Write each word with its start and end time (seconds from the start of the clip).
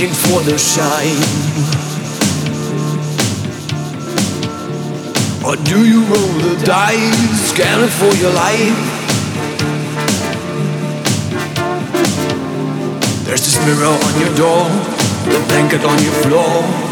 waiting 0.00 0.14
for 0.14 0.40
the 0.40 0.56
shine? 0.56 1.20
Or 5.44 5.56
do 5.64 5.86
you 5.86 6.04
roll 6.04 6.32
the 6.40 6.64
dice, 6.64 7.50
scanning 7.50 7.88
for 7.88 8.14
your 8.16 8.32
life? 8.32 8.78
There's 13.24 13.44
this 13.44 13.58
mirror 13.66 13.88
on 13.88 14.20
your 14.20 14.34
door, 14.36 14.64
the 15.32 15.44
blanket 15.48 15.84
on 15.84 16.02
your 16.02 16.14
floor. 16.24 16.89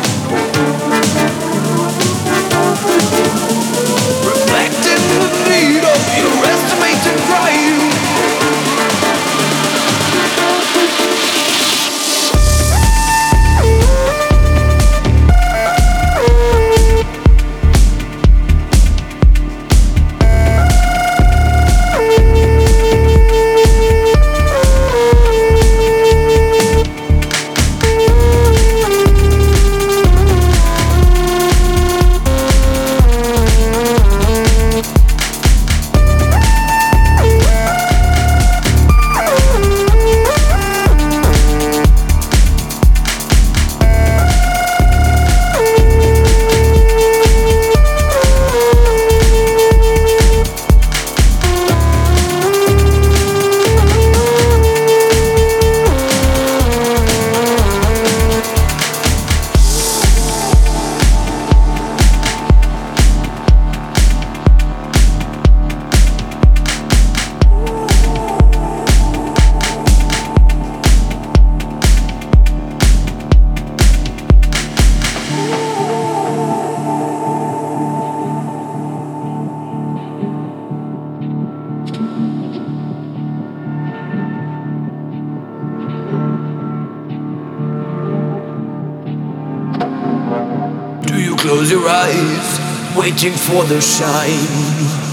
Eyes, 91.89 92.97
waiting 92.97 93.33
for 93.33 93.65
the 93.65 93.81
shine? 93.81 95.09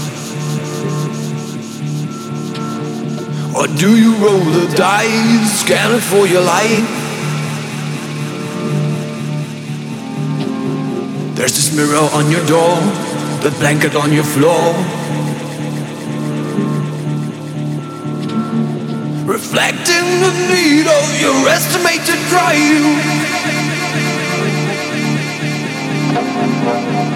Or 3.56 3.66
do 3.66 3.96
you 3.96 4.14
roll 4.16 4.44
the 4.44 4.74
dice, 4.76 5.60
scanning 5.60 6.00
for 6.00 6.26
your 6.26 6.42
life? 6.42 7.04
There's 11.36 11.54
this 11.56 11.74
mirror 11.74 12.08
on 12.12 12.30
your 12.30 12.44
door, 12.46 12.76
the 13.42 13.54
blanket 13.58 13.94
on 13.94 14.12
your 14.12 14.24
floor. 14.24 14.74
Reflecting 19.26 20.06
the 20.20 20.32
need 20.52 20.86
of 20.86 21.20
your 21.20 21.48
estimated 21.48 22.20
drive. 22.28 23.55
Thank 26.38 27.10
you. 27.10 27.15